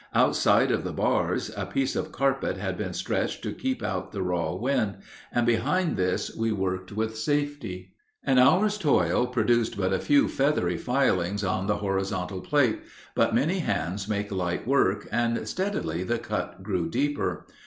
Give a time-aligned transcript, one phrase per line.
[0.15, 4.23] Outside of the bars a piece of carpet had been stretched to keep out the
[4.23, 4.95] raw wind,
[5.31, 7.93] and behind this we worked with safety.
[8.23, 12.79] An hour's toil produced but a few feathery filings on the horizontal plate,
[13.13, 17.45] but many hands make light work, and steadily the cut grew deeper.